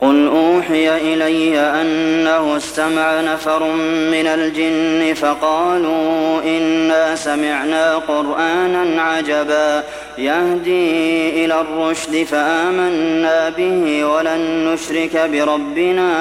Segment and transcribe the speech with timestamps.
[0.00, 3.62] قل أوحي إلي أنه استمع نفر
[4.12, 9.82] من الجن فقالوا إنا سمعنا قرآنا عجبا
[10.18, 16.12] يهدي إلى الرشد فآمنا به ولن نشرك بربنا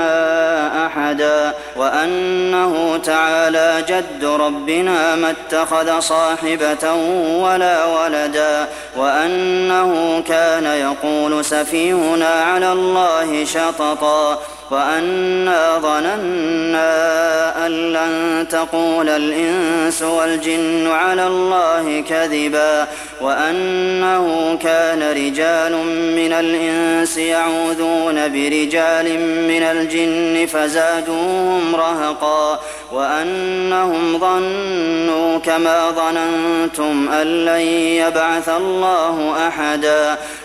[0.85, 6.93] أحدا وأنه تعالى جد ربنا ما اتخذ صاحبة
[7.35, 8.67] ولا ولدا
[8.97, 14.39] وأنه كان يقول سفيهنا على الله شططا
[14.71, 22.87] وأنا ظننا أن لن تقول الإنس والجن على الله كذبا
[23.21, 25.71] وأنه كان رجال
[26.15, 32.59] من الإنس يعوذون برجال من الجن فزادوهم رهقا
[32.91, 37.61] وأنهم ظنوا كما ظننتم أن لن
[38.07, 40.17] يبعث الله أحدا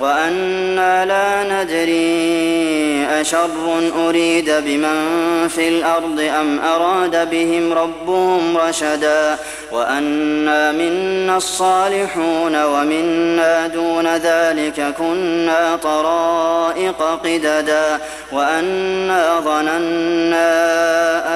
[0.00, 9.36] وأنا لا ندري أشر أريد بمن في الأرض أم أراد بهم ربهم رشدا
[9.72, 17.98] وأنا منا الصالحون ومنا دون ذلك كنا طرائق قددا
[18.32, 20.48] وأنا ظننا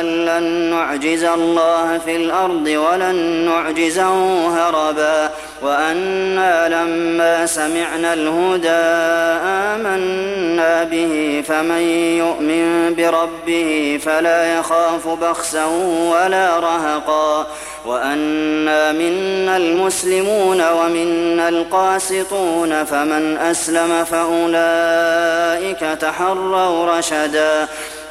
[0.00, 3.14] أن لن نعجز الله في الأرض ولن
[3.46, 5.30] نعجزه هربا
[5.62, 8.82] وأنا لما سمعنا الهدى
[9.78, 11.80] آمنا به فمن
[12.18, 15.64] يؤمن بربه فلا يخاف بخسا
[16.10, 17.46] ولا رهقا
[17.86, 27.68] وأنا منا المسلمون ومنا القاسطون فمن أسلم فأولئك تحروا رشدا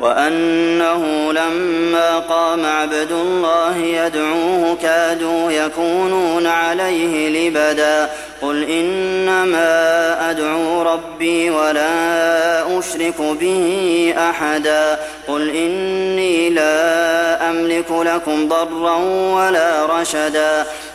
[0.00, 8.10] وأنه لما قام عبد الله يدعوه كادوا يكونون عليه لبدا.
[8.42, 14.98] قل إنما أدعو ربي ولا أشرك به أحدا.
[15.28, 18.96] قل إني لا أملك لكم ضرا
[19.34, 20.66] ولا رشدا.